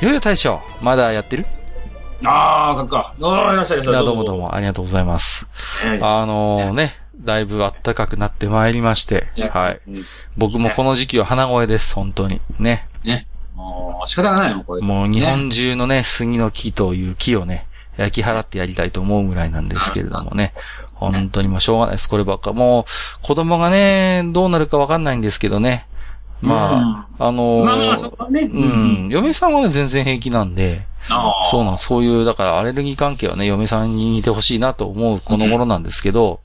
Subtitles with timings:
[0.00, 1.44] よよ大将、まだやってる？
[2.24, 3.14] ああ、かっか。
[3.20, 4.04] ああ、いらっしゃい、いらっしゃい。
[4.04, 5.48] どうもどうも、ありがとうございます。
[5.84, 9.80] ええあのね、だいぶ暖かくなってまいりまして、ねはい。
[9.88, 10.04] うん
[10.36, 12.40] 僕もこの時期は鼻声です、本当に。
[12.60, 12.86] ね。
[13.02, 13.26] ね。
[13.56, 14.82] もう、仕方がないの、これ。
[14.82, 20.54] もう日本中のね、杉の木という木をね、焼き払ってやりたいと思うぐらいなんですけれどもね。
[20.94, 22.52] 本当にもうしょうがないです、こればっか。
[22.52, 25.88] もう、子供がね、どうなるかわかんないんですけどね。
[26.40, 28.42] まあ、あのーまあまあ、そこはね。
[28.42, 28.46] う。
[28.46, 30.86] ん、嫁さんはね、全然平気なんで。
[31.50, 36.40] そうなん、そういう、だからアレルギー関係はね、嫁さんに似てほしいなと思うこの頃なんですけど、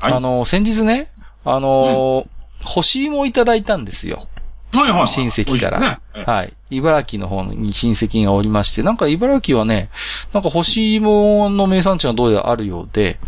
[0.00, 1.10] はいあの、先日ね、
[1.44, 2.26] あの、
[2.64, 4.28] 干し芋をいただいたんですよ。
[4.72, 5.08] はいはい。
[5.08, 6.52] 親戚からはい。
[6.70, 9.90] 茨城の方に親戚がおりまして、なんか茨城はね、
[10.32, 13.18] なんか干し芋の名産地がどうやらあるようで、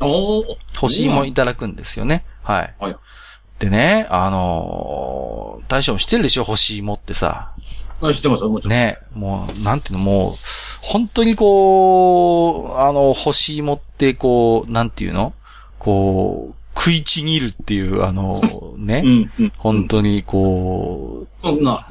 [0.00, 2.24] 干し芋いただくんですよね。
[2.42, 2.74] はい。
[2.78, 2.96] はい
[3.58, 6.44] でね、あのー大将も知ってるでしょ？
[6.44, 7.52] 干し芋ってさ。
[8.00, 8.72] あ知ってますよ、もちろん。
[8.72, 10.34] ね、もう、なんていうの、もう、
[10.80, 15.34] 本当にこう、あの、干し芋ってこう、なんていうの？
[15.78, 18.40] こう、食いちぎるっていう、あの、
[18.78, 19.52] ね、うん、うん。
[19.58, 21.86] 本当にこう、そんな、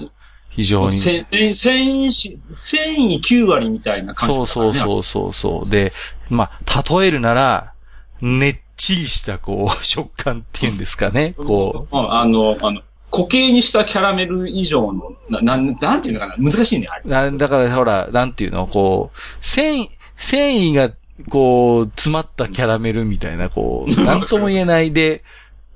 [0.49, 0.97] 非常に。
[0.97, 5.69] 繊維し、繊維9割みたいな感じ、そうそうそうそうそう。
[5.69, 5.93] で、
[6.29, 7.73] まあ、例えるなら、
[8.21, 11.33] ねっちりした、こう、食感っていうんですかね。
[11.37, 12.13] こうん。
[12.13, 17.31] あの、あの、固形にしたキャラメル以上の、な、なん、なんていうのかな難しいね、あれ。
[17.31, 20.91] だからほら、なんていうの、こう、繊維、繊維が、
[21.29, 25.23] こう、詰まったキャラメルみたいな、こう、なんとも言えないで、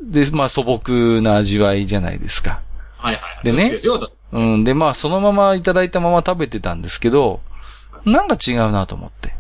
[0.02, 2.62] で、まあ素朴な味わいじゃないですか。
[2.98, 3.46] はいはい。
[3.46, 4.64] でねそうですよ私うん。
[4.64, 7.42] で、まあそのままいただいたまま食べてたんですけど、
[8.06, 9.34] なんか違うなと思って。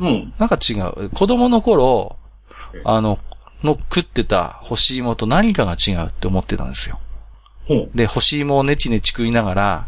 [0.00, 0.32] うん。
[0.38, 1.10] なんか違う。
[1.10, 2.16] 子供の頃、
[2.84, 3.18] あの、
[3.62, 6.98] の食ってた干し芋と何かが違うって思ってたんですよ。
[7.94, 9.86] で、干し芋をネチネチ食いながら、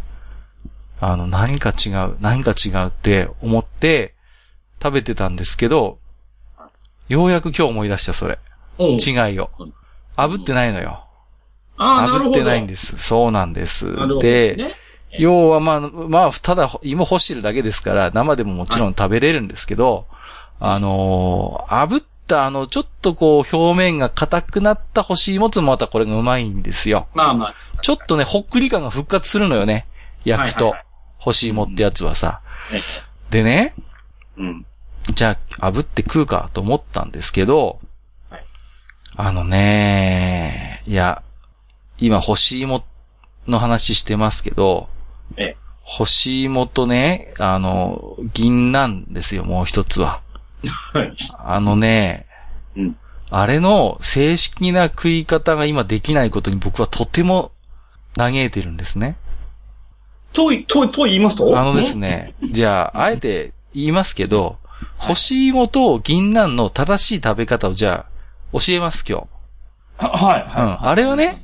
[1.01, 4.15] あの、何か違う、何か違うって思って
[4.83, 5.99] 食べてたんですけど、
[7.09, 8.39] ようやく今日思い出した、それ。
[8.79, 9.51] 違いを。
[10.17, 11.05] 炙ってないのよ。
[11.77, 12.97] 炙ってないんです。
[12.99, 13.87] そうなんです。
[14.21, 14.75] で、ね、
[15.19, 20.07] 要はまあ、まあ、ただ芋干してるだけですから、生でももちろん食べれるんですけど、
[20.61, 27.09] あのー炙ったあの、ちょっとこう、表面が硬くなった干し芋つもまたこれがうまいんですよ。
[27.15, 27.55] まあまあ。
[27.83, 29.87] ちょっとね、ほっくり感が復活するのよね。
[30.25, 30.67] 焼くと。
[30.67, 32.41] はいはいはい干し芋ってやつはさ。
[32.73, 32.83] ええ
[33.31, 33.75] でね、
[34.37, 34.67] うん。
[35.15, 37.79] じゃあ、炙って食うかと思ったんですけど、
[38.29, 38.45] はい
[39.17, 41.23] あのね、いや、
[41.99, 42.85] 今干し芋
[43.47, 44.89] の話してますけど、
[45.37, 45.57] ええ。
[45.83, 50.22] 干し芋とね、あの、銀なんですよ、もう一つは。
[50.69, 51.17] はい。
[51.39, 52.27] あのね、
[52.77, 52.97] うん。
[53.31, 57.53] あれの正式な食い方が今できないことに僕はとても
[58.15, 59.17] 嘆いてるんですね。
[60.33, 61.59] と、と、と言いますと？
[61.59, 61.97] あのです。
[61.97, 64.59] ね、じゃあ、あえて言いますけど、
[64.99, 68.07] 干し芋と銀杏の正しい食べ方をじゃ
[68.53, 69.27] あ、教えます今
[69.97, 70.57] ははい、日。
[70.57, 70.87] うはん。
[70.87, 71.37] あれはね、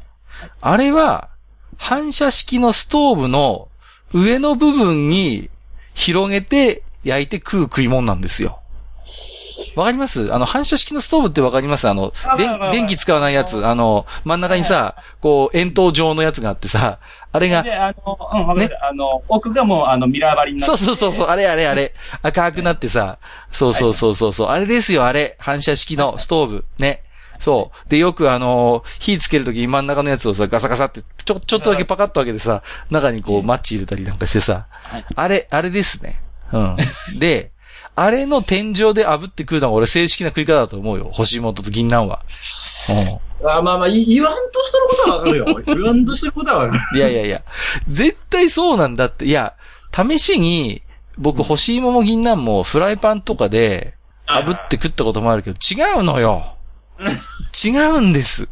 [0.61, 1.29] あれは、
[1.77, 3.69] 反射式のストーブの
[4.13, 5.49] 上の部分に
[5.95, 8.61] 広げて焼いて食う食い物なんですよ。
[9.75, 10.33] わかります？
[10.33, 11.89] あの、反射式のストーブってわかります？
[11.89, 12.13] あの
[12.73, 13.65] 電気使わないやつ。
[13.67, 16.99] あの、真ん中にさ、こう、円筒状のやつがあってさ、
[17.33, 17.51] あれい。
[17.51, 21.95] が、で、あの、うん、わかるあの、奥がもう、あの、ミラー張りになってそうそうそうそう、あれあれあれ。
[22.23, 23.19] 赤くなってさ、
[23.53, 25.37] そうそうそうそうそう、あれですよ、あれ。
[25.39, 26.65] 反射式のストーブ。
[26.79, 27.03] ね。
[27.39, 27.89] そう。
[27.89, 36.21] で、よくあのー火つけるときに真ん中のやつをさ、ガサガサって、ちょ、ちょっとだけパカッと開けてさ、中にこう、マッチ入れたりなんかしてさはい、あれ、あれですね。
[36.53, 36.77] うん。
[37.19, 37.53] で、
[38.01, 41.11] あれの天井で炙って食うのが俺正式な食い方だと思うよ。
[41.13, 42.23] 干し芋と銀杏は。
[43.45, 45.45] あまあまあ、い言わんとしてることはわかるよ。
[45.67, 46.81] 言わんとしてることはわかる。
[46.93, 46.99] うん。
[46.99, 47.43] いやいやいや、
[47.89, 49.25] 絶対そうなんだって。
[49.25, 49.55] いや、
[49.93, 50.83] 試しに、
[51.17, 53.95] 僕、干し芋も銀杏もフライパンとかで、
[54.29, 56.55] 炙って食ったこともあるけど、違うのよ。
[57.65, 58.49] 違うんです。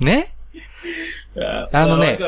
[0.00, 0.34] ね？
[1.72, 2.18] あのね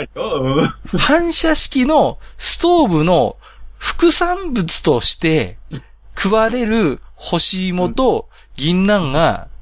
[0.96, 3.36] 反射式のストーブの
[3.78, 5.58] 副産物として
[6.16, 9.52] 食われる干し芋と銀杏が、うん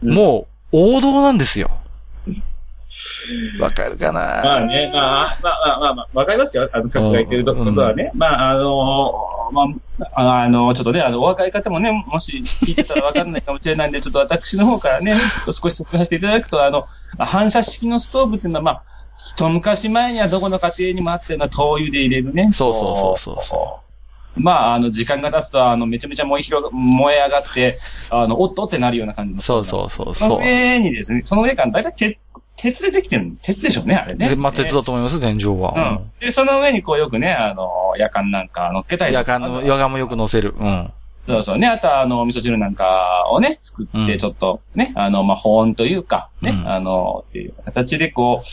[0.00, 1.70] もう王道なんですよ。
[3.58, 4.20] わかるかな？
[4.20, 6.70] まあね、まあ、まあまあまあ、まあ、わかりますよ。
[6.72, 8.12] あの、各が言ってることはね。
[8.14, 9.66] まあ、あの、ま
[10.14, 16.86] あ、あの、ちょっとね、あの、お若い方もね、もし聞いてたらわかんないかもしれないんで、ちょっと私の方からね、ちょっと少し説明させていただくと、あの、
[17.18, 18.82] 反射式のストーブっていうのは、まあ、
[19.16, 22.50] 一昔前にはどこの家庭にもあったような灯油で入れるね。
[22.52, 23.80] そうそうそうそうそ
[24.36, 27.78] まあ、あの、時間が経つと、あの、めちゃめちゃ燃え広が、燃え上がって、
[28.10, 29.40] あの、おっとってなるような感じの。
[29.40, 30.44] そうそうそうそのそう。
[30.44, 32.18] 上にですね、その上から大体鉄、
[32.56, 34.28] 鉄でできてる、鉄でしょうね、あれね。
[34.28, 35.70] で、まあ、鉄だと思います、天井うは。
[35.72, 36.10] ん。
[36.20, 40.54] で、その上にこうよくね、あの、夜間なんか乗っけたり夜間の、夜間もよく乗せる。
[40.58, 40.92] うん。
[41.28, 41.66] そうそうね。
[41.66, 48.46] あとは、あの、味噌汁なんかをね、作って、うんちょっとね、あの、まあ、保温というか、ね、うんあの、っていう形でこう、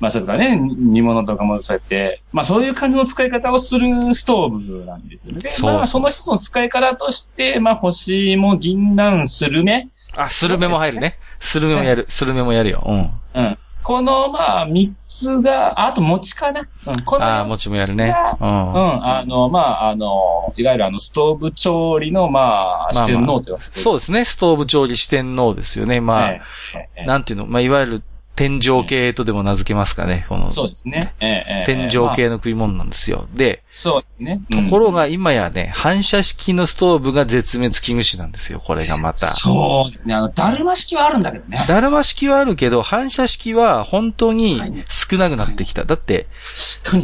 [0.00, 5.40] まあ、そうですかね、煮物とかもそうやって、まあ、そういう感じの使い方をするストーブなんですよね。
[5.40, 11.18] でそうまあ、その一つの使い方として、まあ、星も銀杏スルメ、あ、スルメも入るね。
[11.40, 12.06] スルメもやる。
[12.08, 12.82] スルメもやるよ。
[12.86, 13.42] うん。
[13.42, 13.58] うん。
[13.82, 16.62] この、まあ、三つが、ああと餅かな。
[16.86, 17.00] うん。
[17.02, 18.14] このああ、餅もやるね。
[18.40, 18.44] う。
[18.44, 19.06] うんん。
[19.06, 24.24] あの、まあ、あの、いわゆるあの、ストーブ調理の、まあ、四天王というそうですね。
[24.24, 26.00] ストーブ調理四天王ですよね。
[26.00, 26.42] まあ、え
[26.74, 28.02] えええなんていうの、まあ、いわゆる
[28.36, 30.26] 天井系とでも名付けますかね。
[30.28, 31.14] この、そうですね。
[31.20, 33.28] え天井まあ系の食い物なんですよ。
[33.32, 34.40] で、そうですね。
[34.50, 38.58] ところが今やね、反射式のストーブが絶滅危惧種なんですよ。
[38.58, 39.28] これがまた。
[39.28, 40.14] そうですね。
[40.14, 41.64] あの、だるま式はあるんだけどね。
[41.68, 45.84] だるま式はあるけど、反射式は本当に少なくなってきた。
[45.84, 46.26] だって、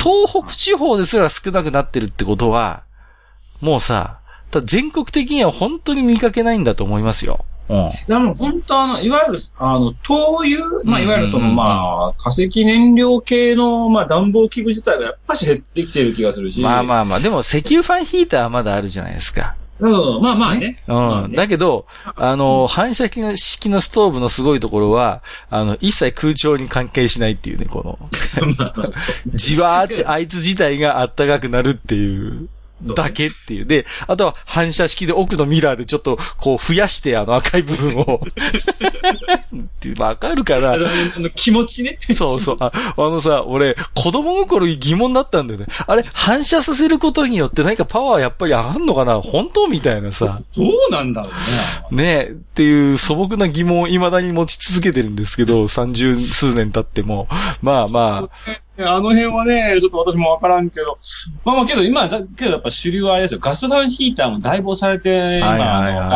[0.00, 2.82] 東北地方ですら少なくなってるってことは、
[3.60, 4.18] もうさ、
[4.64, 7.44] 全国的には本当に見かけないんだと思いますよ。
[7.70, 7.90] うん。
[8.08, 16.60] でも本当あの、いわゆる、あの、灯油、まあ、いわゆるその、まあ、化石燃料系の、まあ、暖房器具自体がやっぱし減ってきてる気がするし。
[16.60, 19.54] まあまあまあ、でも石油ファンヒーターはまだあるじゃないですか。
[19.80, 20.82] そうまあまあね。
[20.88, 21.32] うん。
[21.32, 27.98] だけど、あの、反射式の式のストーブのすごいところは、あの、一切空調に関係しないっていうね、この、
[29.26, 32.48] じわーってあいつ自体が暖かくなるっていう。
[32.82, 33.66] だけっていう。
[33.66, 38.22] で、あとは反射式で奥のミラーでちょっとこう増やしてあの赤い部分を。
[38.24, 40.72] っ てわかるかな？
[40.72, 41.98] あの、あの気持ちね。
[42.14, 42.56] そうそう。
[42.60, 45.66] ああのさ、俺、子供心に疑問だったんだよね。
[45.86, 49.20] あれ、反射させることによって何かパワーやっぱり上がんのかな？
[49.20, 50.40] 本当みたいなさ。
[50.56, 51.30] どうなんだろ
[51.90, 52.02] うね。
[52.02, 57.28] ねえ、っていう素朴な疑問を未だに持ち続けてるんですけど、三十数年経っても。
[57.62, 58.30] まあまあ、
[58.84, 60.98] あの辺はね、ちょっと私もわからんけど。
[61.44, 63.40] まあまあけど今、だけどやっぱ主流はあれですよ。
[63.40, 66.10] ガスファンヒーターも代棒されて、今、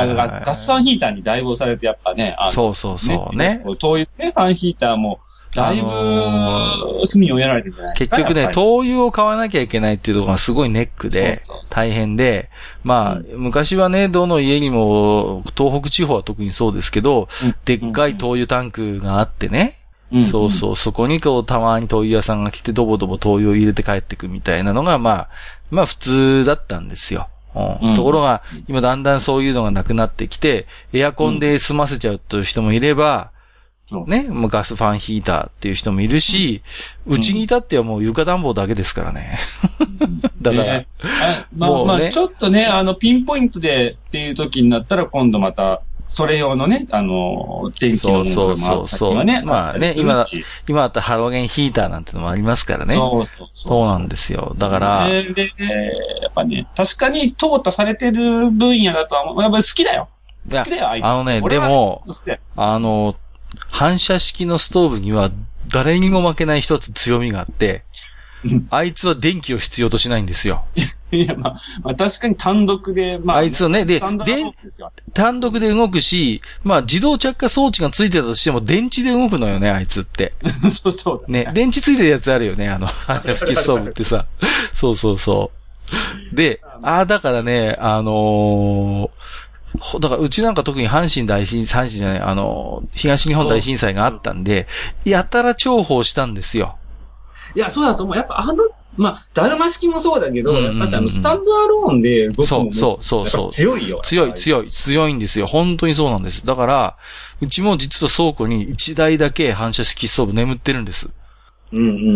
[0.45, 3.63] ガスファンヒーターに代棒されて、やっぱね、あのそうそうそうね。
[3.79, 5.21] 灯油ね、ファンヒーターも、
[5.55, 7.97] だいぶ隅をやられてるんじゃない。
[7.97, 12.51] 結局ね、灯油を買わなきゃいけないっていうところがすごいネックで大変で、
[12.83, 17.29] まあ、昔はね、どの家にも、東北地方は特にそうですけど、
[17.65, 19.79] でっかい灯油タンクがあってね、
[20.15, 20.27] うん。
[20.27, 25.29] そうそう、そこにこう、たまに灯油屋さんが来て、ドボドボ灯油を入れて帰ってくみたいなのが、まあ、
[25.71, 27.29] まあ普通だったんですよ。
[27.55, 27.89] うん。
[27.91, 27.95] うん。
[27.95, 33.31] ところが、今だんだんそういうのがなくなってきて、エアコンで済ませちゃうという人もいれば、
[34.07, 36.63] ね、もうガスファンヒーターっていう人もいるし、
[37.07, 39.39] うちに至ってはもう床暖房だけですからね。
[40.41, 40.87] だから、ね。
[41.03, 42.11] あまあまあ、もうね。
[42.11, 48.63] ちょっとね、あの、ピンポイントでっていう時になったら、今度また、それ用のね、あの、電気のものとかもあったりはね。
[48.63, 52.95] そうそうそうまあねったりするし今だったらハロゲンヒーターなんてのもありますからね。
[52.95, 53.49] そうそうそう。
[53.55, 54.55] そうなんですよ。
[54.59, 55.43] だから、で、で
[56.23, 59.43] やっぱね、確かに淘汰されてる分野だとは思う。
[59.43, 60.09] やっぱり好きだよ。
[60.51, 62.05] 好きだよ、あいつあのね、でも、
[62.57, 63.17] あの、
[63.71, 65.31] 反射式のストーブには
[65.69, 67.85] 誰にも負けない一つ強みがあって
[68.45, 70.67] うん、あいつは電気を必要としないんですよ。
[71.23, 74.03] いや、まあ、まあ確かに単独で、まあ、あいつはね、でで、
[75.13, 80.33] 単独で動くし、まあ自動着火装置がついてたとしても電池で動くのよね、あいつって。
[80.71, 81.29] そうそうだ。
[81.29, 84.27] ね、電池ついてるやつあるよね、あの、反射式ストーブってさ。
[84.75, 85.51] そうそうそ
[86.33, 86.35] う。
[86.35, 89.11] で、ああ、だからね、あのー
[89.81, 94.67] ほだからうちなんか特に阪神大震災、阪神じゃない、あのー東日本大震災があったんで、
[95.05, 96.77] やたら重宝したんですよ。
[97.57, 98.17] いや、そうだと思う。
[98.17, 98.55] やっぱあの、
[98.97, 103.99] まあ、だるま式もそうだけど、うんうんうんやっぱしあの、スタンドアローンで動くのもそうそうそう強いよ。
[104.03, 104.35] 強い、い。
[104.35, 105.47] 強い、強いんですよ。
[105.47, 106.47] 本当にそうなんです。
[106.47, 106.97] だから、
[107.41, 111.11] うちも実は倉庫に1台だけ反射式ストーブ眠ってるんです。
[111.73, 112.13] うんうんうんう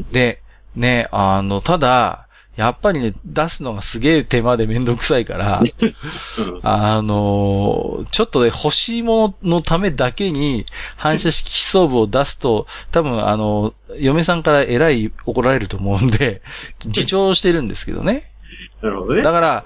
[0.00, 0.02] ん。
[0.10, 0.42] で、
[0.74, 2.25] ね、あの、ただ、
[2.56, 10.64] やっぱりね、出すのがすげえ手間でめんどくさいから、うんあのーちょっとね、欲しいもののためだけに
[10.96, 16.40] 反射式ストーブを出すと、多分あの、嫁さんからえらい怒られると思うんで、
[16.86, 18.32] 自重してるんですけどね。
[18.80, 19.22] なるほどね。
[19.22, 19.64] だから、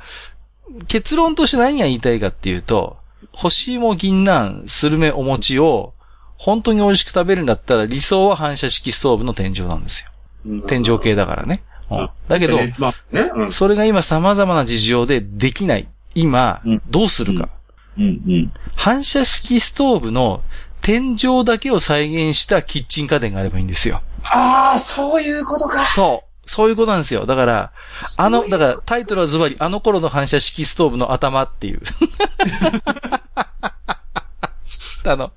[0.89, 2.99] 結論として何が言いたいかっていうと、
[3.35, 5.95] 欲しいも銀杏、スルメお餅を
[6.37, 10.05] 本当に美味しく食べるんだったら理想は反射式ストーブの天井なんです
[10.45, 10.63] よ。
[10.67, 11.63] 天井系だからね。
[11.91, 13.53] うん、だけど、ねまあね、うん。
[13.53, 15.89] それが今様々な事情でできない。
[16.15, 17.49] 今うん、どうするか。
[17.99, 18.53] うんうん。
[18.77, 20.43] 反射式ストーブの
[20.81, 24.03] 天井だけを再現したキッチン家電があればいいんですよ。
[24.25, 25.87] ああ、そういうことか。
[25.87, 26.31] そう。
[26.51, 27.27] そういうことなんですよ。
[27.27, 27.73] だから、
[28.17, 31.81] あの、だからタイトルはズバリ、あの頃の反射式ストーブの頭っていう。
[35.07, 35.33] あの、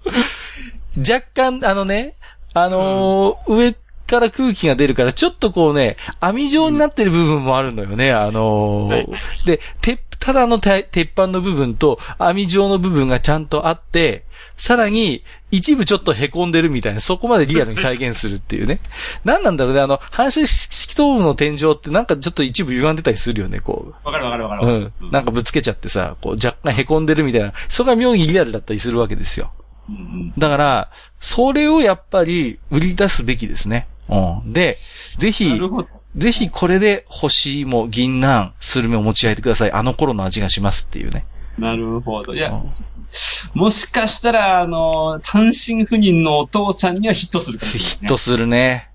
[0.97, 2.15] 若干、あのね、
[2.53, 3.75] あのー上
[4.13, 9.07] から空気が出るから、ちょっとこうね、網状になってる部分もあるのよね、あのーはい
[9.45, 14.23] で、て、ただのて鉄板の部分と網状の部分がちゃんとあって、
[14.55, 18.79] さらに一部ちょっと凹んでるみたいな、そこまでリアルに再現するっていうね。
[19.25, 24.07] 何なんだろうね、あの、反射式ストーブの天井ってなんかちょっと一部歪んでたりするよね、こう。
[24.07, 24.93] わかるわかるわかる。
[25.01, 25.11] うん。
[25.11, 29.51] なんかぶつけちゃってさ、こう若干凹んでるみたいな、そこが妙にリアルだったりするわけですよ。
[30.37, 30.89] だから、
[31.19, 33.87] それをやっぱり売り出すべきですね。
[34.09, 34.53] うん。
[34.53, 34.77] で、
[35.17, 35.59] ぜなひ。
[36.15, 39.71] ぜひこれで干し芋、銀杏、スルメを持ち上げてください。
[39.71, 41.25] あの頃の味がしますっていうね。
[41.57, 42.33] なるほど。
[42.33, 48.89] いやうん、もしかしたら、あの、単身赴任のお父さんにはヒットするかもしれない、ヒットするね。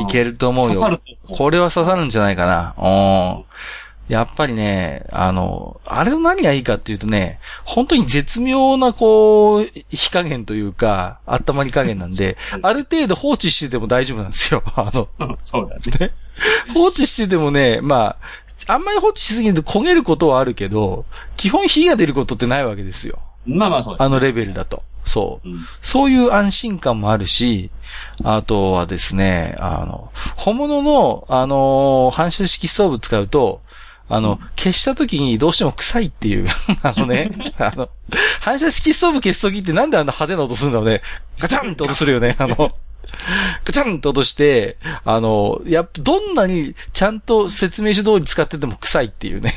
[0.00, 0.74] いけるると思うよ。
[0.74, 1.00] 刺さる。
[1.28, 2.74] これは刺さるんじゃないかな。
[2.76, 3.44] うん。
[4.08, 14.62] やっぱりね、あの、あれの何がいいかっていうとね、本当に絶妙なこう、火加減というか、温まり加減なんで、 ある程度放置してても大丈夫なんですよ。
[14.76, 15.82] あの、そうだね。
[15.98, 16.14] ね。
[16.74, 18.16] 放置しててもね、ま
[18.66, 21.06] あ、あんまり放置しすぎると焦げることはあるけど、
[21.36, 23.18] 基本火が出ることってないわけですよ。
[23.46, 24.82] まあまあそうだあのレベルだと。
[25.04, 25.48] そう。
[25.48, 27.70] うんそういう安心感もあるし、
[28.24, 33.60] あとはですね、あの、本物の、あの、反射式ストーブ使うと、
[34.08, 36.46] あの、消した時にどうしても臭いっていう、
[36.82, 37.88] あのね、 あの、
[38.40, 41.00] 反射式ストーブ消す時ってなんであんな派手な音するんだろうね。
[41.38, 42.56] ガチャンって音するよね、あの、
[43.64, 49.54] ガチャンって音して、あの、やっぱ、どんなにちゃんと説明書通り使ってても臭いっていうね。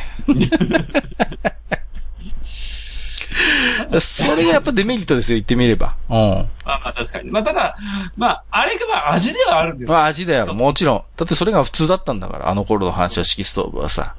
[4.00, 5.96] それがやっぱデメリットですよ、言ってみれば。
[6.10, 6.16] うん。
[6.16, 7.32] まあまあ確かに。
[7.32, 7.76] まあただ、
[8.16, 9.94] まあ、あれがまあ味ではあるんですよ。
[9.94, 11.04] まあ味だよ、もちろん。
[11.16, 14.16] だってそれが普通だったんだから、あの頃の反射式ストーブはさ。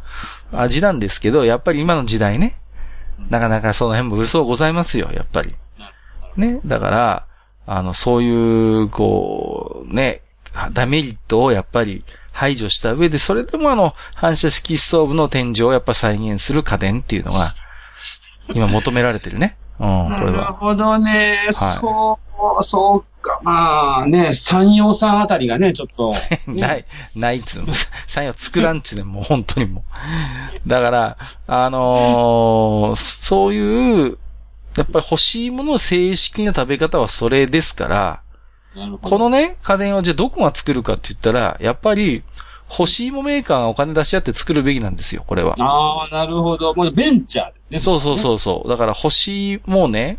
[0.53, 2.57] 味なんですけど、やっぱり今の時代ね、
[3.31, 5.55] なかなかその辺も嘘ございますよ、やっぱり。
[6.37, 6.61] ね。
[6.65, 7.25] だから、
[7.67, 10.23] あの、そういう、こう、ね、
[10.73, 17.53] ダメリットをやっぱり排除した上で、それでもあの、反射式ストーブの天井をやっぱ再現する家電っていうのが、
[18.55, 19.57] 今求められてるね。
[19.81, 20.47] うん、なこれは。
[20.49, 21.39] るほどね。
[21.53, 22.19] そ
[22.61, 23.41] う、そうか。
[23.43, 26.13] まあね、山陽さんあたりがね、ちょっと。
[26.47, 27.73] ね ない、ないっつうの。
[28.07, 29.85] サインを作らんっちゅうねん、もう本当にも
[30.67, 30.69] う。
[30.69, 34.19] だから、あのーそういう、
[34.77, 38.21] やっぱり欲しいものの正式な食べ方はそれですから、
[39.03, 42.23] このね、家電をじゃあどこが作るかって言ったら、やっぱり、
[42.71, 45.57] 欲しいもメーカーがお金出し合って作るべきなんですよ、これは。
[45.59, 46.75] ああ、なるほど。
[46.75, 47.79] もうベンチャーですね。
[47.79, 48.69] そうそうそうそう。
[48.69, 50.19] だから欲しいもね、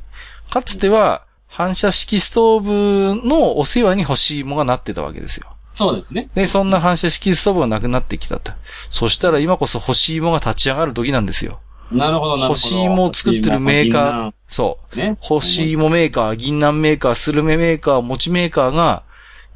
[0.50, 5.48] かつては反射式ストーブのお世話に欲しいもがなってたわけですよ。
[5.76, 6.30] そうですね。
[6.36, 8.52] で、そんな反射式ストーブがなくなってきたと。
[8.90, 11.60] そしたら今こそ欲しいもが立ち上がる時なんですよ。
[11.92, 12.48] なるほど、なるほど。
[12.50, 14.96] 欲しいもを作ってるメーカー、そう。
[14.96, 15.12] ー。
[15.12, 15.18] ね。
[15.28, 19.04] 欲しいもメーカー、銀杏メーカー、スルメメーカー、餅メーカーが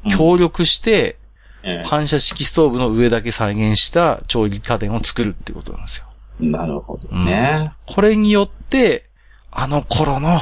[0.08, 1.16] 協力して、え
[1.84, 6.06] 反射式ストーブの上だけ再現した調理家電を作るってことなんですよ。
[6.42, 7.72] えなるほどね。
[7.86, 9.06] これによって、
[9.50, 10.40] あの頃の、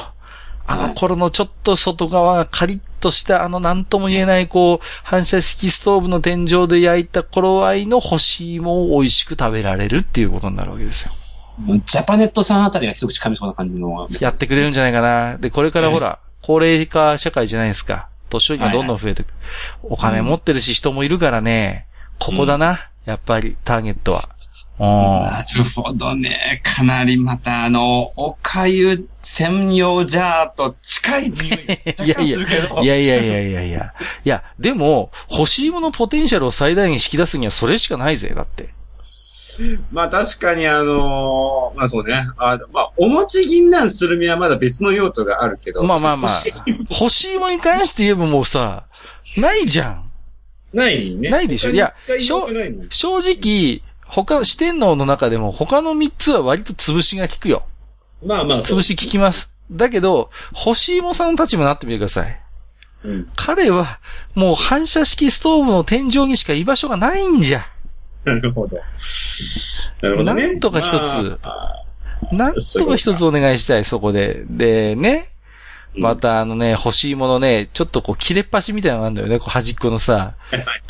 [0.67, 11.13] あの頃のちょっと外側がカリッとした、あの何とも言えない、こう、反射式ストーブの天井で焼いた頃合いの干し芋を美味しく食べられるっていうことになるわけですよ。
[11.85, 14.09] ジャパネットさんあたりが一口噛みそうな感じの。
[14.21, 15.39] やってくれるんじゃないかな。
[15.39, 18.09] で、これからほら、高齢化社会じゃないですか。
[18.33, 19.33] 年寄りがどんどん増えてく。
[19.83, 21.87] お金持ってるし人もいるからね、
[22.19, 22.89] ここだな。
[23.05, 24.29] やっぱり、ターゲットは。
[24.79, 24.87] うん。
[24.87, 26.61] なるほどね。
[26.65, 32.39] かなりまた、あの、おかゆ専用ジャーと近い匂いが いやいや。
[32.39, 33.95] いやいやいやいやいや。
[34.25, 38.71] いや、でも、欲しいものポテンシャルを最大限引き出すにはそれしかないぜ、だって。
[39.93, 42.27] まあ確かにあのまあそうね。
[42.39, 45.83] あまあ、お餅銀杏するみはまだ別の用途があるけど。
[45.83, 46.87] まあまあまあ欲しい。
[47.01, 48.85] 欲しいものに関して言えばもうさ、
[49.37, 50.11] ないじゃん。
[50.73, 51.29] ないね。
[51.31, 51.71] ないでしょ？
[51.71, 57.65] いや正直、他、四天王の中でも他の三つは割と潰しが効くよ。
[58.25, 59.51] まあまあ、潰し効きます。
[59.71, 60.31] だけど、
[60.67, 62.41] 欲しいもさんの立場になってみてください。
[63.05, 63.29] うん。
[63.37, 63.99] 彼は、
[64.35, 67.67] もう反射式ストーブの天井にしか居場所がないんじゃ。
[68.25, 68.77] なるほど。
[70.01, 70.47] なるほどね。
[70.47, 71.83] なんとか一つまあ
[72.31, 74.43] なんとか一つお願いしたい、そこで。
[74.49, 75.27] で、ね。
[75.95, 80.35] またあのね、欲しいものね、ちょっとこう切れっ端みたいなのがあるんだよね、こう端っこのさ。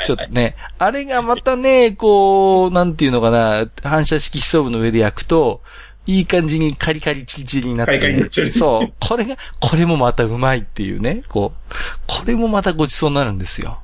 [0.05, 5.63] ちょっとね、あれがまたね、こう、なんていうのかな、反射式ストーブの上で焼くと、
[6.07, 8.93] いい感じにカリカリチリチリになって、カリカリになっちゃうそう。
[9.01, 11.73] これが、これもまたうまいっていうね、こう、
[12.07, 13.81] これもまたごちそうになるんですよ。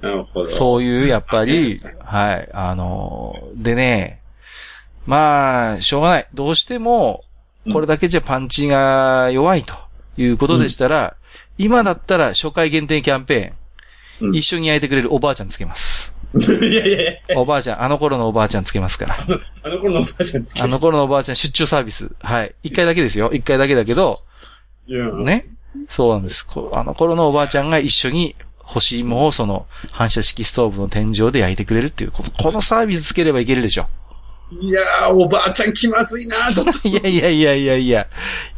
[0.00, 0.48] なるほど。
[0.48, 4.20] そういう、やっぱり、はい、あのーでね、
[5.06, 6.28] まあ、しょうがない。
[6.34, 7.24] どうしても、
[7.72, 9.74] これだけじゃパンチが弱いと
[10.16, 11.16] いうことでしたら、
[11.58, 16.12] 今だったら初回限定キャンペーン、うん一緒に焼いてくれるおばあちゃんつけます。
[16.36, 19.16] いやいやいや、おばあちゃん、あの頃のおばあちゃんつけますから。
[19.62, 22.10] あの頃のおばあちゃんつけあの頃のおばあちゃん出張サービス。
[22.20, 22.54] はい。
[22.62, 23.30] 一回だけですよ。
[23.32, 24.16] 一回だけだけど、
[25.24, 25.46] ね。
[25.88, 26.46] そうなんです。
[26.46, 28.36] こあの頃のおばあちゃんが一緒に
[28.72, 32.30] 欲しいものをその反射式ストーブの天井で焼いてくれるっていうこと。
[32.30, 33.86] このサービスつければいけるでしょ。
[34.60, 36.88] いやー、おばあちゃん気まずいな、ちょっと。
[36.88, 38.06] いやいやいやいやいや、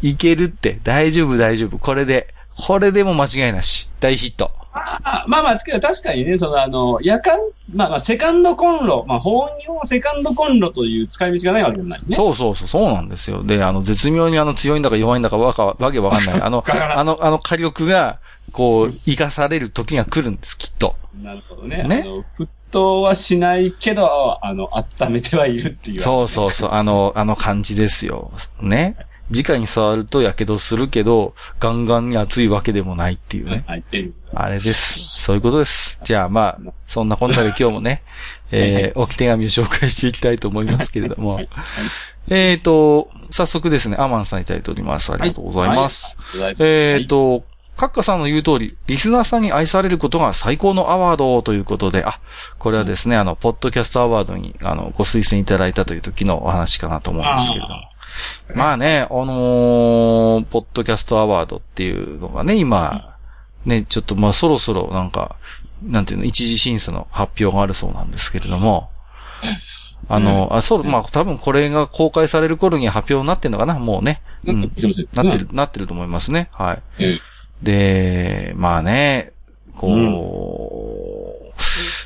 [0.02, 0.78] いけるって。
[0.82, 1.78] 大丈夫大丈夫。
[1.78, 2.32] これで。
[2.56, 3.88] これでも間違いなし。
[4.00, 4.52] 大ヒット。
[4.74, 7.38] あまあまあ、けど確かにね、そのあの、夜間、
[7.74, 12.16] まあまあ、セカンドコンロ、まあ、保温用セカンドコンロという使い道がないわけでもないね。
[12.16, 13.42] そうそうそう、そうなんですよ。
[13.42, 16.40] で、あの、絶妙にあの、強いんだか弱いんだかわか、わけわかんない。
[16.40, 16.64] あの、
[16.96, 18.18] あの、あの火力が、
[18.52, 20.96] こう、生かされる時が来るんです、きっと。
[21.20, 21.82] なるほどね。
[21.84, 22.04] ね
[22.38, 28.32] 沸騰はしないけど、あの、温めてはいるっていう、そうそうそう、あの、あの感じですよ。
[28.60, 28.96] ね。
[29.30, 33.64] 直に触ると火傷するけど、ガンガンに熱いわけでもないっていうね。
[33.66, 33.84] はい。
[34.34, 35.22] あれです。
[35.22, 35.98] そういうことです。
[36.04, 38.02] じゃあまあ、そんなこんなで今日もね、
[38.52, 41.34] えー、置き手紙を紹介していきたいと思いますけれども。
[41.34, 41.48] はい。
[42.28, 45.12] えーと、早速ですね、アマンさんいただいております。
[45.12, 46.16] ありがとうございます。
[46.38, 46.56] はい。
[46.58, 47.44] えーと、
[47.76, 52.20] カッカさんの言う通り、リスナーさんに愛されることが最高のアワードということで、あ、
[52.58, 57.74] これはですね、あの、ポッドキャストアワードに、あの、ご推薦いただいたという時のお話かなと思うんですけれども。
[58.54, 63.16] まあね、あのーポッドキャストアワードっていうのがね、今、
[63.64, 65.36] ね、ちょっとまあそろそろなんか、
[65.82, 68.90] なんていうの、一次審査の発表があるそうなんですけれども、
[70.08, 74.20] あの、あ、そう、まあ多分これが公開される頃には発表になってんのかな、もうね。
[74.44, 76.48] うんなってる、なってると思いますね。
[76.52, 76.82] はい。
[77.66, 79.32] ええで、まあね、
[79.76, 81.52] こう、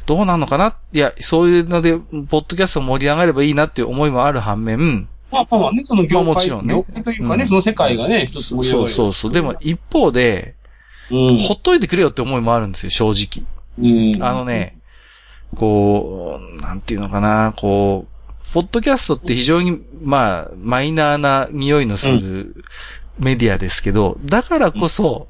[0.07, 0.77] どうなんのかな？
[0.92, 8.92] いや、そういうので、ポッドキャスト盛り上がればいいなっていう思いもある反面、まあまあまあね、その業界、まあもちろんね業界というかね、うんその世界がね、一つ盛り上そうがる。
[8.92, 9.33] そうそう。
[9.33, 10.55] でも一方で、
[11.11, 11.38] うん。
[11.38, 13.45] ほっといてくれよって思いもあるんですよ、正直。
[13.79, 14.23] うん。
[14.23, 14.79] あのね、
[15.55, 22.64] こう、なんていうのかな、こう、ポッドキャストって非常に、まあ、マイナーな匂いのする
[23.19, 25.29] メディアですけど、だからこそ、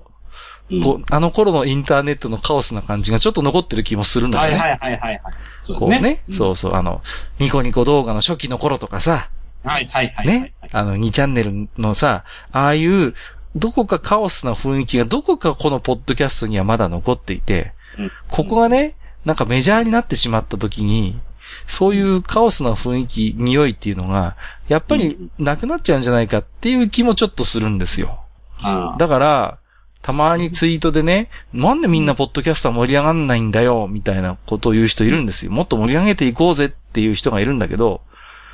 [0.71, 4.59] うん、こう、あの頃のインターネットのカオスな感じがちょっと残ってる気もするんだよね。
[4.59, 5.35] はいはいはいはいはい。
[5.63, 6.37] そうこうね、ですね。
[6.37, 7.03] そうそう、あの、
[7.39, 9.31] ニコニコ動画の初期の頃とかさ、
[9.65, 9.71] うん。
[9.71, 10.27] はいはいはい。
[10.27, 13.15] ね、あの、2チャンネルのさ、ああいう、
[13.55, 21.19] どこかカオスな雰囲気がどこかこのポッドキャストにはまだ残っていて、うんここがね、なんかメジャーになってしまった時に、
[21.67, 24.37] そういうカオスな雰囲気、匂いっていうのが、
[24.69, 28.21] やっぱりなくなっちゃうんじゃないかっていう気もちょっとするんですよ。
[28.99, 29.59] だから、
[30.07, 35.51] たまにツイートでね、なんでみんなポッドキャストは盛り上がんないんだよ、みたいなことを言う人いるんですよ。
[35.51, 38.03] もっと盛り上げていこうぜっていう人がいるんだけど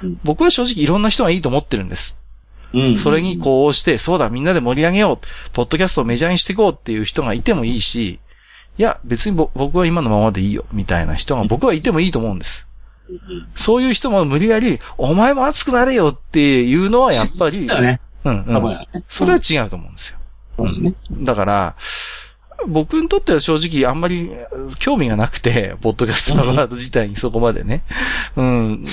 [0.02, 2.18] うん、僕は正直いろんな人がいいと思ってるんです。
[2.72, 2.96] うん。
[2.96, 5.26] それにこうして、そうだ、みんなで盛り上げよう。
[5.52, 8.18] ポッドキャストをメジャーにしていこうっていう人がいてもいいし、
[8.78, 12.66] いや、別にぼ僕は今のままでいいよ、みたいな人が僕はいてもいいと思うんです。
[13.54, 17.68] そういう人も無理やり、お前も熱くなれよっていうのはやっぱり。
[18.24, 18.86] うん、うん。
[19.08, 20.18] それは違うと思うんですよ。
[20.58, 20.94] うんね。
[21.22, 21.76] だから、
[22.66, 24.30] 僕にとっては正直あんまり
[24.78, 27.82] 興味がなくて、ポッドキャストのワード自体にそこまでね。
[28.36, 28.84] うん。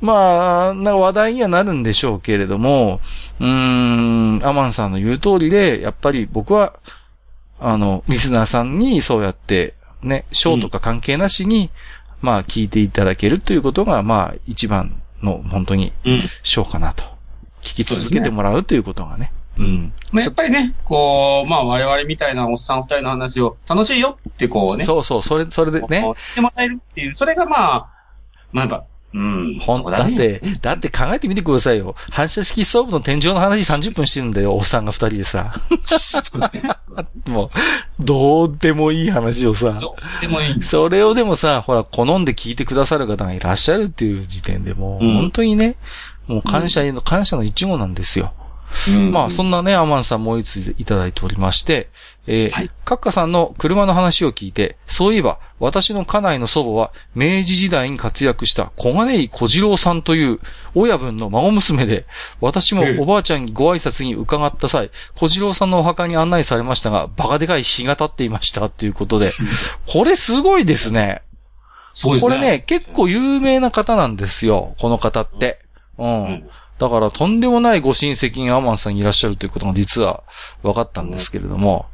[0.00, 3.00] まあ、な話題にはなるんでしょうけれども、
[3.40, 6.74] うーん、アマンさんの言う通りで、やっぱり僕は、
[7.60, 11.70] あの、リスナーさんにそうやって、ね、賞とか関係なしに、
[12.20, 16.20] まあ、聞いていただけるということが、まあ、一番の、本当に、うん。
[16.42, 17.04] 賞かなと。
[17.60, 19.32] 聞き続けてもらうということがね。
[19.58, 19.92] うん。
[20.12, 24.84] まあ、やっぱりね、こう、まあ我々みたいなおっさん二人の話を楽しいよってこうね。
[24.84, 25.86] そうそう、それ、それでね。
[26.02, 27.88] 言ってもらえるっていう、それがまあ、
[28.52, 29.58] まあやっぱ、うん。
[29.60, 31.94] ほん、そうねだって、だって考えてみてくださいよ。
[32.10, 35.54] 反射式ストーブの天井の話30分してるんだよ、おっさんが二人でさ。
[37.26, 37.50] もう、
[38.04, 39.72] どうでもいい話をさ。
[39.80, 40.62] どうでもいい。
[40.62, 45.76] それをでもさ、ほら、好んで聞いてくださる方がいらっしゃるっていう時点でもう、うん本当にね、
[46.26, 48.32] もう感謝への、感謝の一語なんですよ。
[48.88, 51.88] うんまあ、そんなね、アマンさんもう一ついただいておりまして、
[52.26, 60.40] えーはいカッカさんの車の話を聞いて、そういえば、私の家内の祖母は、明治時代に活躍した小金井小次郎さんという、
[60.74, 62.06] 親分の孫娘で、
[62.40, 69.30] 私もええおばあちゃんにご挨拶に伺った際、小次郎さんのお墓に案内されましたが、バカでかい日が経っていました、っていうことで、
[69.86, 71.20] これすごいですね。
[71.92, 72.28] そうですね。
[72.28, 75.58] これね、結構有名な方なんですよ、この方って。
[75.98, 76.24] うん。
[76.24, 76.44] うん
[76.78, 80.22] だから、とんでもないご親戚にアマンさんいらっしゃるということが実は
[80.62, 81.86] 分かったんですけれども、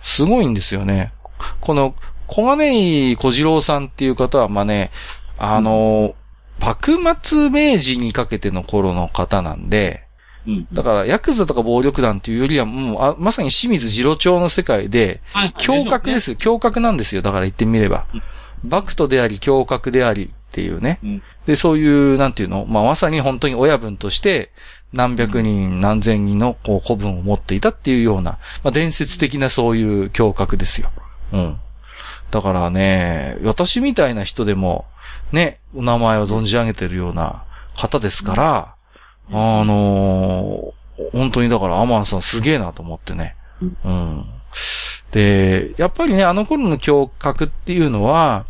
[0.00, 1.12] すごいんですよね。
[1.60, 1.94] この、
[2.26, 4.90] 小金井小次郎さんっていう方は、まあね、
[5.38, 6.14] あの、
[6.60, 10.04] 幕末明治にかけての頃の方なんで、
[10.46, 10.68] うん。
[10.72, 16.20] だから、ヤクザとか暴力団っていうよりは、もう、あまさに清水次郎長の世界で、はい胸郭で。
[16.20, 16.36] す。
[16.42, 17.22] 胸郭なんですよ。
[17.22, 18.20] だから言ってみればうん。
[18.64, 20.98] バクトであり、胸郭でありっていうね。
[21.02, 22.66] うんで、そういう、なんていうの？
[22.66, 24.50] まあ、まさに本当に親分として、
[24.92, 30.90] 何百人、何千人のこう子分を持っていたっていうような、まあ、伝説的なそういう胸郭ですよ。
[31.32, 31.60] うん。
[32.30, 34.84] だからね、私みたいな人でも、
[35.32, 38.74] ね、お名前を存じ上げてるような方ですから、
[39.30, 40.78] あのー
[41.12, 43.36] 本当にだからアマンさんすげえなと思ってね。
[43.84, 44.24] うん。
[45.12, 48.46] で、やっぱりね、あの頃の胸郭っていうのは、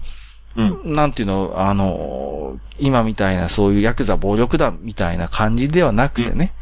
[0.59, 0.95] うん。
[0.95, 6.53] なんていうの、あの、今みたいなそういうヤクザ暴力団みたいな感じではなくてね、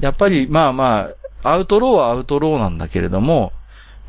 [0.00, 1.08] やっぱりまあま
[1.42, 3.52] あ、アウトローはアウトローなんだけれども、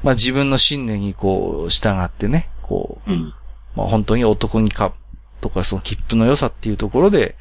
[0.04, 3.34] まあ自分の信念にこう従ってね、こう、うん。
[3.76, 4.94] まあ本当に男にか、
[5.40, 7.36] とかその切符の良さっていうところで、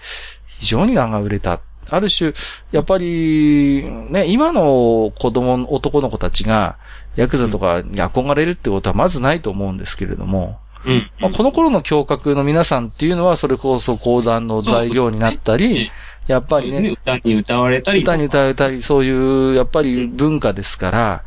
[0.59, 1.61] 非常に名が売れた。
[1.89, 2.35] ある種、
[2.73, 6.77] やっぱり、ね、今の子供、男の子たちが、
[7.15, 11.11] ヤクザとかに憧れるってことはまずないと思うんですけれども、うん。
[11.21, 15.91] まあ、この頃の胸郭の皆さんっていうのは、それこそ講談の材料になったり、
[16.27, 18.03] やっぱりね、歌に歌われたり。
[18.03, 21.25] 歌に歌われたり、そういう、やっぱり文化ですから、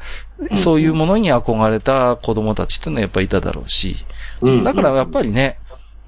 [0.55, 3.97] そういうものに憧れた子供たちっていうのはやっぱりいただろうし、
[4.41, 4.63] うん。
[4.63, 5.57] だからやっぱりね、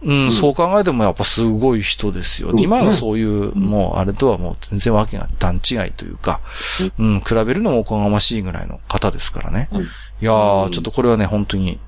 [0.03, 2.49] うん、そう考えてもやっぱすごい人ですよ。
[2.49, 6.39] うん今のそういう、もうあれとはもう全然わけが段違いというか、
[6.97, 9.69] うん、比べるのもおこがましいぐらいの方ですからね。
[9.71, 11.79] うんいやー、うんちょっとこれはね、本当に、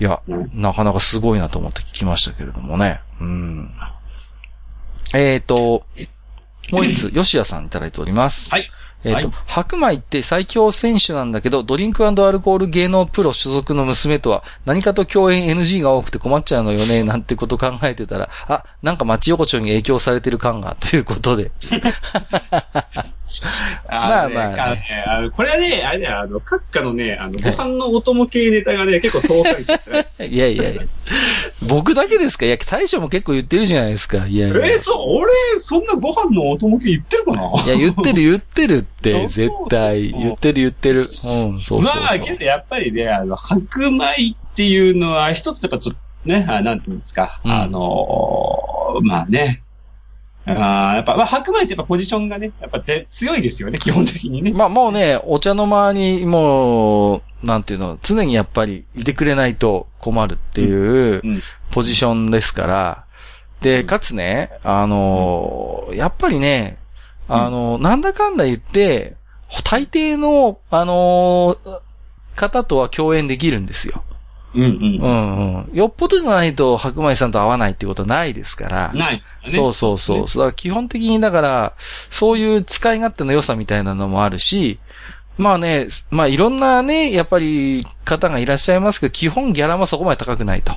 [0.00, 3.00] いや、うんなかなかすごいなと思って聞きましたけれどもね。
[3.20, 3.70] うん。
[5.14, 5.84] えーと、
[6.72, 8.50] もう一つ、吉谷さんいただいております。
[8.50, 8.70] はい。
[9.04, 21.50] えっ、と、はい白米って最強選手なんだけど、ドリンクアルコール芸能プロ所属の娘とは何かと共演 NG が多くて困っちゃうのよね、 なんてこと考えてたら、あ、なんか町横丁に影響されてる感が、ということで。
[23.88, 29.50] まあまあねあのねあのこれはね、あれだよ、あの、閣下のね、あの、ご飯のお供系ネタがね、結構遠か
[30.24, 30.82] いやいやいや。
[31.62, 32.46] 僕だけですか？
[32.46, 34.26] いや、大将も結構言ってるじゃないですか。
[34.26, 34.56] いやいや。
[34.66, 37.64] えー、そう、俺、そんなご飯のお供系言ってるかな？
[37.64, 38.93] いや、言ってる言ってるって、
[39.28, 40.10] 絶対。
[40.10, 41.00] 言ってる言ってる。
[41.00, 41.82] うん、そうそう。
[41.82, 49.62] まあ、けどやっぱりね、あの、白米っていうのは、一つやっぱちょっとね、あなんていうんですか、うんあのーまあね、
[50.46, 54.52] あーやっぱ、まあ、白米ってやっぱポジションがね、やっぱで強いですよね、基本的にね。
[54.52, 63.04] まあもうね、お茶の間にもう、なんていうの、常にやっぱりいてくれないと困るっていううんポジションですから、
[63.60, 66.78] で、かつね、あのーやっぱりね、
[67.28, 69.16] あのーなんだかんだ言って、
[69.64, 71.80] 大抵の、あのー
[72.36, 74.02] 方とは共演できるんですよ。
[74.54, 74.68] うんうん。
[75.00, 75.76] うんうん。
[75.76, 78.92] よっぽどじゃないと白米さんと会わないってことはないですから。
[78.92, 79.50] ないですよね。
[79.50, 80.16] そうそうそう。
[80.18, 81.72] ねだから基本的にだから、
[82.10, 84.78] そういう使い勝手の良さみたいなのもあるし、
[85.38, 90.72] まあね、まあいろんなね、やっぱり方がいらっしゃいますけど、基本ギャラもそこまで高くないと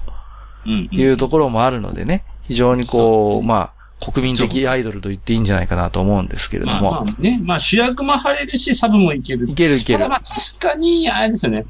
[0.66, 6.82] いうところもあるのでね、非常にこう、そうまあ、国民的アイドルと言っていいんじゃないかなと思うんですけれども。
[6.82, 9.50] まあまあね、まあ主役も張れるし、サブもいける。
[9.50, 11.66] いけるいけるただまあ確かに、あれですよね。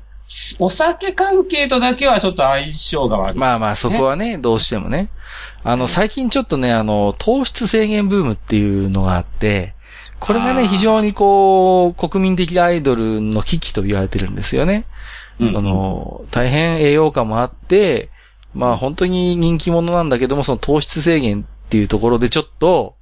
[0.60, 3.38] お酒関係とだけはちょっと相性が悪い。
[3.38, 5.10] まあまあ、そこはね、どうしてもね。
[5.64, 9.74] あの、最近ちょっとね、あの、糖質制限ブームっていうのがあって、
[10.20, 14.86] これがね、非常にこう、国民的アイドルの危機と言われてるんですよね。
[15.40, 18.10] うんその、大変栄養価もあって、
[18.54, 22.96] まあ本当に人気者なんだけども、その糖質制限っていうところでちょっと、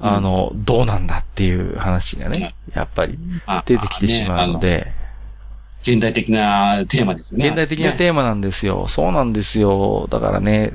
[0.00, 4.58] うんあの、どうなんだっていう話がね、やっぱりまあ出てきてしまうの。
[4.58, 4.92] で、
[5.82, 7.46] 現代的なテーマですよね。
[7.46, 8.88] 現代的なテーマなんですよ。
[8.88, 10.08] そうなんですよ。
[10.10, 10.72] だからね、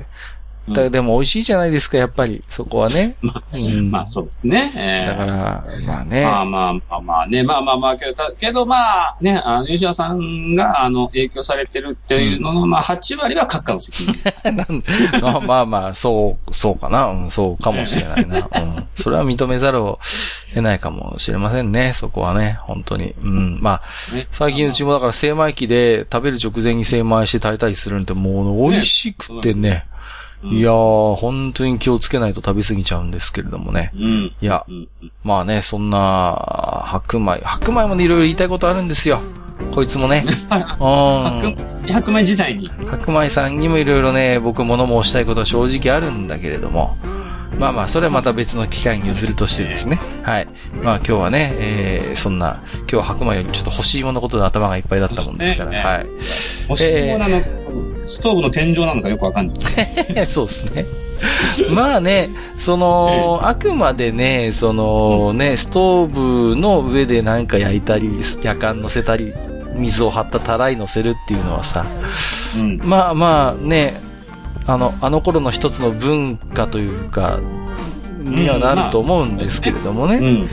[0.72, 3.16] だでも美味しいじゃないですか、やっぱり、そこはね。
[3.54, 4.72] うんまあそうですね。
[4.76, 6.22] えー、だから、まあね。
[6.22, 15.46] まあまあまあまあね、まあまあまあ、けど、けどまあね、あの、吉田さんが、あの、影響されてるっていうのの、うん、まあ8割は閣下の責任。
[15.46, 17.06] まあまあ、そう、そうかな。
[17.06, 18.38] うん、そうかもしれないな。
[18.54, 18.88] うん。
[18.94, 19.98] それは認めざるを
[20.54, 23.14] 得ないかもしれませんね、そこはね、本当に。
[23.22, 23.58] うん。
[23.60, 23.82] まあ、
[24.30, 29.84] 最近うちもだから精米機で食べる直前に精米して炊いたりするんで、もう美味しくてね。
[30.42, 33.90] いやー、本当に気をつけないと食べ過ぎちゃうんですけれどもね。
[33.94, 34.88] うん、いや、うん、
[35.24, 39.20] まあね、そんな、白米、白米もね、いろいろ言いたいことあるんですよ。
[39.74, 40.24] こいつもね。
[40.48, 41.56] 白
[41.88, 42.70] 白米時代に。
[42.88, 46.96] 白米さんにもいろいろね、僕物申したいことは正直あるんだけれども。
[47.58, 50.00] まあまあ、それはまた別の機会に譲るとしてですね。
[50.22, 50.48] はい。
[50.82, 55.70] まあ今日はね、えー、そんな、今日は白米よりちょっと欲しいものことで頭がいっぱいだったもんですから。
[55.70, 56.06] ね、はい。
[56.68, 57.42] 欲しいものなの、
[58.08, 59.56] ストーブの天井なのかよくわかんない。
[60.26, 60.86] そうですね。
[61.70, 68.08] まあね、その、あくまでね、そのね、ストーブの上でなんか焼いたり、
[68.42, 69.34] 夜間乗せたり、
[69.74, 71.84] 水を張ったたらい乗せるっていうのはさ、
[72.56, 74.00] うん、まあまあね、
[74.66, 77.38] あの、あの頃の一つの文化というか、
[78.18, 80.16] にはなると思うんですけれどもね。
[80.16, 80.48] うん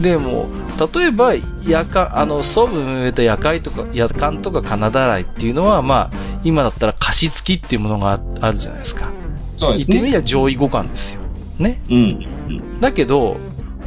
[0.00, 0.48] でも、
[0.94, 9.10] 例えば、夜間、あの、ストーブに植えた夜間とか、夜間とか金だらいっていうのは、まあ、今だったら加湿器っていうものがあるじゃないですか。
[9.56, 9.94] そうですね。
[9.94, 11.20] 言ってみりゃ上位互換ですよ。
[11.58, 11.80] ね。
[11.90, 12.80] うん。
[12.80, 13.36] だけど、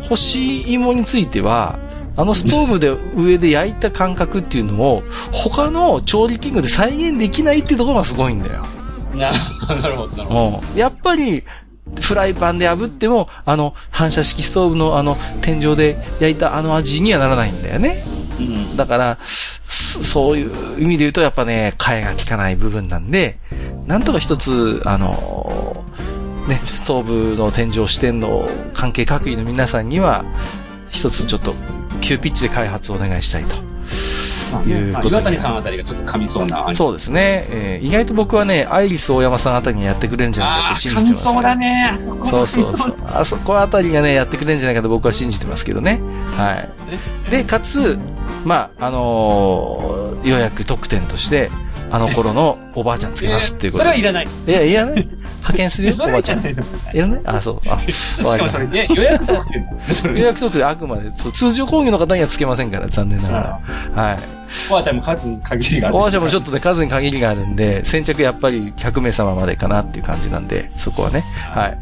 [0.01, 1.79] 干し芋については、
[2.17, 8.65] あのストーブで上で焼いた感覚っていうのを、他の調理器具で再現できないっていうところがすごいんだよ。
[9.15, 9.31] な
[9.87, 10.79] るほど、なるほど。
[10.79, 11.43] やっぱり、
[12.01, 18.03] フライパンで炙っても、あの、反射式ストーブのあの、天井で焼いたあの味にはならないんだよね。
[18.39, 19.17] うん、だから、
[19.67, 23.37] そういう意味で言うと、やっぱね、替えが効かない部分なんで、
[23.87, 25.85] なんとか一つ、あの、
[26.47, 30.25] ね、ストーブの天井視点の関係各位の皆さんには、
[30.89, 31.53] 一つちょっと、
[32.01, 33.74] 急ピッチで開発をお願いしたいと。
[34.63, 36.73] いうこと岩谷さんあたりがちょっと噛みそうな。
[36.73, 41.91] そうですね、えー、意外と僕はねアイリス大山さんあたりがやってくれるんじゃないかって信じてます、ね、そうだね。
[41.93, 42.47] あそこそう。
[42.47, 46.01] そうそうあそこあたりがねやってくれるんじゃないかと僕は信じてますけどね。
[46.37, 46.67] は
[47.27, 47.31] い。
[47.31, 47.97] でかつ
[48.43, 51.49] まああのー、予約特典として
[51.91, 53.83] あの頃のおばあちゃんつけますっていうこと。
[53.83, 54.27] それはいらない。
[54.47, 55.07] いや、いらない。
[55.45, 56.39] 派遣するよ、 おばあちゃん。
[56.39, 56.55] い
[56.95, 57.61] らないあ、そう。
[57.67, 57.71] あ、
[58.27, 58.93] わかりました。
[58.93, 59.67] 予約特典
[60.17, 63.59] 予約特典あくまで、通常講義の方にはつけませんから、残念なが
[63.95, 64.03] ら。
[64.03, 64.19] はい。
[64.69, 65.97] おばあちゃんも数に限りがある。
[65.97, 71.23] おばあちゃんもちょっとね、数に限りがあるんで、先着やっぱり100名様までかなっていう感じなんで、そこはね。
[71.53, 71.77] はい。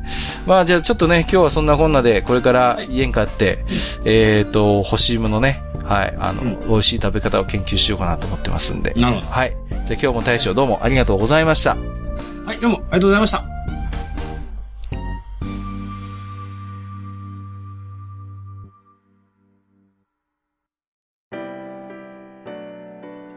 [0.45, 3.59] まあじゃあちょっとね、今日はそんなこんなで、これから家に帰って、
[4.05, 8.93] えっと、欲しいものね、はい、あの、うん、美味しい食べ方を研究しようかなと思ってますんで。
[8.95, 9.27] なるほど。
[9.27, 9.55] はい。
[9.69, 12.02] じゃあ今日も大将どうもありがとうございました。
[12.45, 13.45] はい、どうもありがとうございました。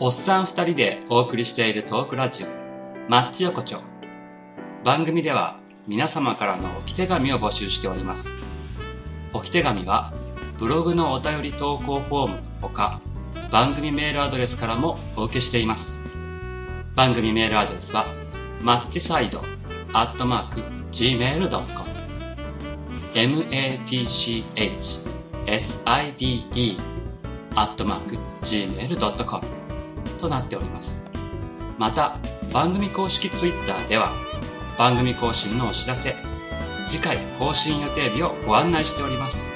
[0.00, 2.48] おっさん二人でお送りしているトークラジオ、
[3.08, 3.80] マッチ横丁。
[4.82, 8.30] 番組では皆様からの置き手紙を募集しております。
[9.32, 10.12] 置き手紙は
[10.58, 13.00] ブログのお便り投稿フォームのほか、
[13.52, 16.00] 番組メールアドレスからもお受けしています。
[16.96, 18.04] 番組メールアドレスは、
[18.66, 19.40] マッチサイド
[19.92, 21.88] アットマーク gmail.com
[23.14, 24.37] matchside
[27.55, 29.46] アットマーク gmail.com
[30.18, 31.00] となっております。
[31.79, 32.18] また、
[32.52, 34.12] 番組公式ツイッターでは、
[34.76, 36.16] 番組更新のお知らせ、
[36.88, 39.48] 次回更新予定日をご案内しております。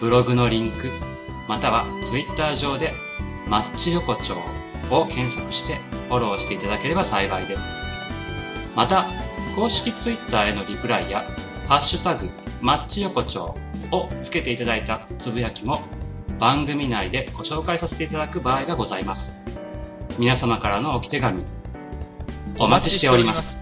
[0.00, 0.88] ブログのリンク、
[1.50, 2.94] またはツイッター上で
[3.46, 4.36] マッチ横丁
[4.90, 5.74] を検索して
[6.08, 7.85] フォローしていただければ幸いです。
[8.76, 9.06] また、
[9.56, 11.24] 公式ツイッターへのリプライや、
[11.66, 12.28] ハッシュタグ、
[12.60, 13.54] マッチ横丁
[13.90, 15.80] をつけていただいたつぶやきも
[16.38, 19.34] 番組内でご紹介させていただく場合がございます。
[20.18, 21.42] 皆様からのおき手紙、
[22.58, 23.55] お待ちしております。